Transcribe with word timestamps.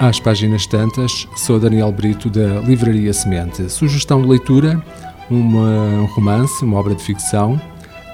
Às 0.00 0.18
páginas 0.18 0.66
tantas, 0.66 1.28
sou 1.36 1.60
Daniel 1.60 1.92
Brito 1.92 2.30
da 2.30 2.60
Livraria 2.60 3.12
Semente. 3.12 3.68
Sugestão 3.68 4.22
de 4.22 4.28
leitura: 4.28 4.82
uma, 5.28 5.68
um 5.68 6.06
romance, 6.06 6.64
uma 6.64 6.78
obra 6.78 6.94
de 6.94 7.02
ficção. 7.02 7.60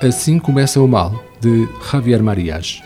Assim 0.02 0.40
começa 0.40 0.80
o 0.80 0.88
mal, 0.88 1.14
de 1.40 1.68
Javier 1.88 2.20
Marias. 2.20 2.82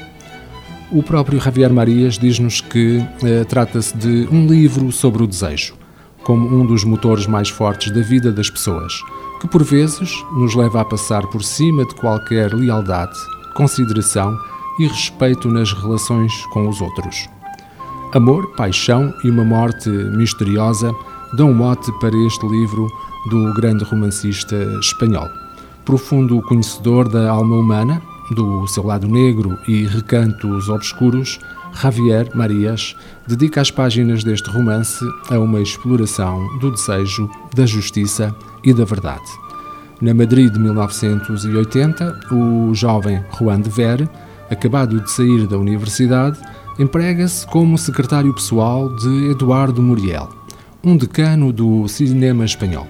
O 0.93 1.03
próprio 1.03 1.41
Javier 1.41 1.73
Marias 1.73 2.19
diz-nos 2.19 2.61
que 2.61 3.03
eh, 3.25 3.43
trata-se 3.45 3.97
de 3.97 4.29
um 4.31 4.47
livro 4.47 4.93
sobre 4.93 5.23
o 5.23 5.27
desejo, 5.27 5.77
como 6.23 6.47
um 6.55 6.67
dos 6.67 6.85
motores 6.85 7.27
mais 7.27 7.49
fortes 7.49 7.91
da 7.95 8.03
vida 8.03 8.31
das 8.31 8.51
pessoas, 8.51 8.93
que 9.41 9.49
por 9.49 9.65
vezes 9.65 10.13
nos 10.37 10.55
leva 10.55 10.83
a 10.83 10.85
passar 10.85 11.27
por 11.29 11.43
cima 11.43 11.87
de 11.87 11.95
qualquer 11.95 12.53
lealdade, 12.53 13.17
consideração 13.55 14.37
e 14.79 14.87
respeito 14.87 15.49
nas 15.49 15.73
relações 15.73 16.35
com 16.53 16.69
os 16.69 16.83
outros. 16.83 17.40
Amor, 18.13 18.51
paixão 18.57 19.15
e 19.23 19.31
uma 19.31 19.45
morte 19.45 19.89
misteriosa 19.89 20.93
dão 21.33 21.55
mote 21.55 21.93
para 22.01 22.17
este 22.27 22.45
livro 22.45 22.89
do 23.29 23.55
grande 23.55 23.85
romancista 23.85 24.57
espanhol. 24.81 25.29
Profundo 25.85 26.43
conhecedor 26.43 27.09
da 27.09 27.31
alma 27.31 27.55
humana, 27.55 28.03
do 28.33 28.67
seu 28.67 28.85
lado 28.85 29.07
negro 29.07 29.57
e 29.69 29.87
recantos 29.87 30.69
obscuros, 30.69 31.39
Javier 31.81 32.29
Marias 32.35 32.97
dedica 33.29 33.61
as 33.61 33.71
páginas 33.71 34.25
deste 34.25 34.51
romance 34.51 35.05
a 35.31 35.39
uma 35.39 35.61
exploração 35.61 36.59
do 36.59 36.73
desejo, 36.73 37.31
da 37.55 37.65
justiça 37.65 38.35
e 38.65 38.75
da 38.75 38.85
verdade. 38.85 39.31
Na 40.01 40.13
Madrid 40.13 40.53
de 40.53 40.59
1980, 40.59 42.21
o 42.33 42.75
jovem 42.75 43.25
Juan 43.39 43.61
de 43.61 43.71
Ver, 43.71 44.09
acabado 44.51 45.01
de 45.01 45.09
sair 45.13 45.47
da 45.47 45.57
universidade, 45.57 46.41
emprega-se 46.79 47.47
como 47.47 47.77
secretário 47.77 48.33
pessoal 48.35 48.95
de 48.97 49.31
Eduardo 49.31 49.83
Muriel, 49.83 50.29
um 50.83 50.97
decano 50.97 51.53
do 51.53 51.87
cinema 51.89 52.45
espanhol. 52.45 52.87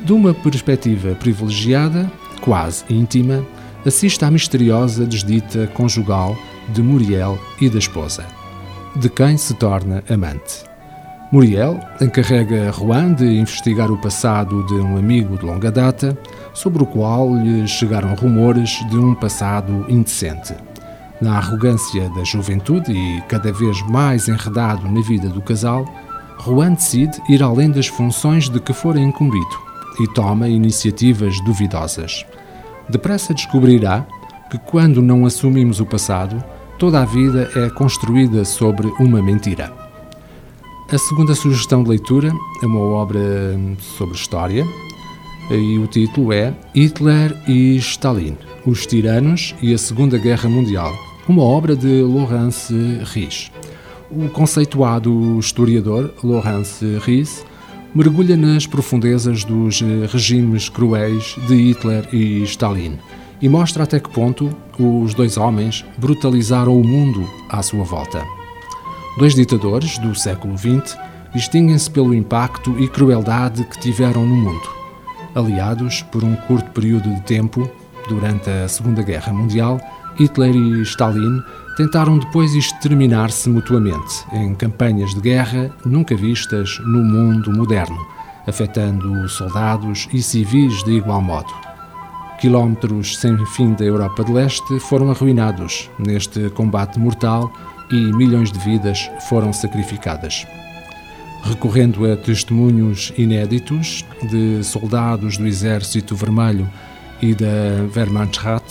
De 0.00 0.12
uma 0.12 0.32
perspectiva 0.32 1.14
privilegiada, 1.14 2.10
quase 2.40 2.84
íntima, 2.88 3.44
assiste 3.84 4.24
à 4.24 4.30
misteriosa 4.30 5.06
desdita 5.06 5.66
conjugal 5.68 6.36
de 6.68 6.82
Muriel 6.82 7.38
e 7.60 7.68
da 7.68 7.78
esposa, 7.78 8.24
de 8.96 9.08
quem 9.08 9.36
se 9.36 9.54
torna 9.54 10.02
amante. 10.08 10.68
Muriel 11.30 11.78
encarrega 12.00 12.72
Juan 12.72 13.12
de 13.12 13.26
investigar 13.26 13.90
o 13.90 13.98
passado 13.98 14.64
de 14.66 14.74
um 14.74 14.96
amigo 14.96 15.36
de 15.36 15.44
longa 15.44 15.70
data, 15.70 16.16
sobre 16.54 16.82
o 16.82 16.86
qual 16.86 17.34
lhe 17.36 17.68
chegaram 17.68 18.14
rumores 18.14 18.82
de 18.88 18.96
um 18.96 19.14
passado 19.14 19.84
indecente. 19.88 20.54
Na 21.20 21.38
arrogância 21.38 22.08
da 22.10 22.22
juventude 22.22 22.92
e 22.92 23.20
cada 23.22 23.52
vez 23.52 23.82
mais 23.88 24.28
enredado 24.28 24.88
na 24.88 25.00
vida 25.00 25.28
do 25.28 25.42
casal, 25.42 25.84
Juan 26.44 26.74
decide 26.74 27.20
ir 27.28 27.42
além 27.42 27.70
das 27.70 27.88
funções 27.88 28.48
de 28.48 28.60
que 28.60 28.72
fora 28.72 29.00
incumbido 29.00 29.58
e 30.00 30.06
toma 30.06 30.48
iniciativas 30.48 31.40
duvidosas. 31.40 32.24
Depressa 32.88 33.34
descobrirá 33.34 34.06
que 34.48 34.58
quando 34.58 35.02
não 35.02 35.26
assumimos 35.26 35.80
o 35.80 35.86
passado, 35.86 36.42
toda 36.78 37.02
a 37.02 37.04
vida 37.04 37.50
é 37.56 37.68
construída 37.70 38.44
sobre 38.44 38.86
uma 39.00 39.20
mentira. 39.20 39.72
A 40.90 40.96
segunda 40.96 41.34
sugestão 41.34 41.82
de 41.82 41.90
leitura 41.90 42.32
é 42.62 42.66
uma 42.66 42.80
obra 42.80 43.20
sobre 43.78 44.14
história 44.14 44.64
e 45.50 45.78
o 45.78 45.86
título 45.86 46.32
é 46.32 46.54
Hitler 46.74 47.36
e 47.46 47.76
Stalin, 47.76 48.38
os 48.68 48.84
tiranos 48.84 49.54
e 49.62 49.72
a 49.72 49.78
Segunda 49.78 50.18
Guerra 50.18 50.46
Mundial, 50.46 50.92
uma 51.26 51.42
obra 51.42 51.74
de 51.74 52.02
Laurence 52.02 52.74
Ries. 53.02 53.50
O 54.10 54.28
conceituado 54.28 55.38
historiador 55.38 56.12
Laurence 56.22 56.84
Ries 56.98 57.46
mergulha 57.94 58.36
nas 58.36 58.66
profundezas 58.66 59.44
dos 59.44 59.80
regimes 60.12 60.68
cruéis 60.68 61.34
de 61.48 61.54
Hitler 61.54 62.06
e 62.12 62.42
Stalin 62.42 62.98
e 63.40 63.48
mostra 63.48 63.84
até 63.84 63.98
que 63.98 64.10
ponto 64.10 64.54
os 64.78 65.14
dois 65.14 65.38
homens 65.38 65.82
brutalizaram 65.96 66.78
o 66.78 66.86
mundo 66.86 67.26
à 67.48 67.62
sua 67.62 67.84
volta. 67.84 68.22
Dois 69.18 69.34
ditadores 69.34 69.96
do 69.96 70.14
século 70.14 70.58
XX 70.58 70.94
distinguem-se 71.34 71.90
pelo 71.90 72.14
impacto 72.14 72.78
e 72.78 72.86
crueldade 72.86 73.64
que 73.64 73.80
tiveram 73.80 74.26
no 74.26 74.36
mundo. 74.36 74.68
Aliados 75.34 76.02
por 76.02 76.22
um 76.22 76.36
curto 76.36 76.70
período 76.72 77.14
de 77.14 77.22
tempo, 77.22 77.70
durante 78.08 78.50
a 78.50 78.68
Segunda 78.68 79.02
Guerra 79.02 79.32
Mundial, 79.32 79.80
Hitler 80.18 80.54
e 80.54 80.82
Stalin 80.82 81.42
tentaram 81.76 82.18
depois 82.18 82.54
exterminar-se 82.54 83.48
mutuamente 83.48 84.24
em 84.32 84.54
campanhas 84.54 85.14
de 85.14 85.20
guerra 85.20 85.70
nunca 85.84 86.16
vistas 86.16 86.78
no 86.80 87.04
mundo 87.04 87.52
moderno, 87.52 87.98
afetando 88.46 89.28
soldados 89.28 90.08
e 90.12 90.20
civis 90.20 90.82
de 90.82 90.92
igual 90.92 91.22
modo. 91.22 91.52
Quilómetros 92.40 93.16
sem 93.18 93.36
fim 93.46 93.74
da 93.74 93.84
Europa 93.84 94.24
de 94.24 94.32
Leste 94.32 94.80
foram 94.80 95.10
arruinados 95.10 95.88
neste 95.98 96.50
combate 96.50 96.98
mortal 96.98 97.52
e 97.90 98.12
milhões 98.12 98.50
de 98.50 98.58
vidas 98.58 99.10
foram 99.28 99.52
sacrificadas. 99.52 100.46
Recorrendo 101.42 102.10
a 102.10 102.16
testemunhos 102.16 103.12
inéditos 103.16 104.04
de 104.30 104.62
soldados 104.64 105.36
do 105.38 105.46
Exército 105.46 106.16
Vermelho 106.16 106.68
e 107.22 107.34
da 107.34 107.86
Wehrmachtsrat, 107.94 108.64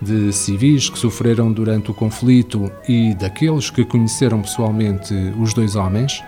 de 0.00 0.32
civis 0.32 0.88
que 0.88 0.98
sofreram 0.98 1.52
durante 1.52 1.90
o 1.90 1.94
conflito 1.94 2.70
e 2.88 3.14
daqueles 3.14 3.70
que 3.70 3.84
conheceram 3.84 4.40
pessoalmente 4.40 5.14
os 5.38 5.52
dois 5.52 5.76
homens, 5.76 6.22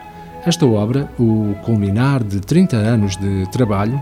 esta 0.45 0.65
obra, 0.65 1.09
o 1.17 1.55
culminar 1.63 2.23
de 2.23 2.39
30 2.39 2.75
anos 2.75 3.17
de 3.17 3.49
trabalho 3.51 3.99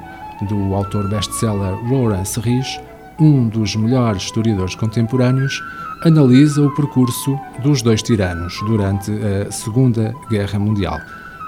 do 0.50 0.74
autor 0.74 1.08
best-seller 1.08 1.78
Lawrence 1.90 2.40
Ries, 2.40 2.80
um 3.20 3.48
dos 3.48 3.76
melhores 3.76 4.24
historiadores 4.24 4.74
contemporâneos, 4.74 5.62
analisa 6.04 6.64
o 6.64 6.74
percurso 6.74 7.40
dos 7.62 7.84
dois 7.84 8.02
tiranos 8.02 8.60
durante 8.66 9.12
a 9.12 9.52
Segunda 9.52 10.16
Guerra 10.30 10.58
Mundial, 10.58 11.00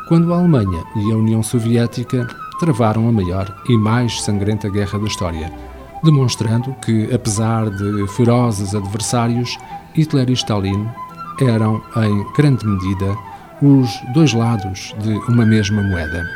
quando 0.07 0.31
a 0.31 0.37
Alemanha 0.37 0.83
e 0.95 1.11
a 1.11 1.15
União 1.15 1.41
Soviética 1.41 2.27
travaram 2.59 3.09
a 3.09 3.11
maior 3.11 3.63
e 3.67 3.75
mais 3.75 4.21
sangrenta 4.21 4.69
guerra 4.69 4.99
da 4.99 5.07
história 5.07 5.51
demonstrando 6.03 6.75
que, 6.85 7.13
apesar 7.13 7.69
de 7.69 8.07
ferozes 8.09 8.75
adversários, 8.75 9.57
Hitler 9.93 10.29
e 10.29 10.33
Stalin 10.33 10.87
eram, 11.41 11.81
em 11.97 12.33
grande 12.33 12.65
medida, 12.65 13.15
os 13.61 13.89
dois 14.13 14.33
lados 14.33 14.93
de 14.99 15.13
uma 15.31 15.45
mesma 15.45 15.81
moeda. 15.81 16.27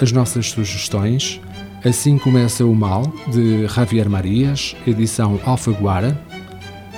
As 0.00 0.12
nossas 0.12 0.50
sugestões: 0.50 1.40
Assim 1.84 2.18
Começa 2.18 2.64
o 2.64 2.74
Mal, 2.74 3.02
de 3.28 3.66
Javier 3.66 4.08
Marias, 4.08 4.76
edição 4.86 5.38
Alfaguara, 5.44 6.18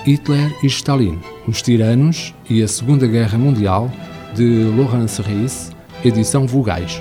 Hitler 0.05 0.55
e 0.63 0.67
Stalin, 0.67 1.19
Os 1.49 1.63
Tiranos 1.63 2.35
e 2.49 2.63
a 2.63 2.69
Segunda 2.69 3.07
Guerra 3.07 3.39
Mundial, 3.39 3.91
de 4.35 4.65
Laurence 4.77 5.21
Ries, 5.23 5.73
edição 6.05 6.47
Vogais. 6.47 7.01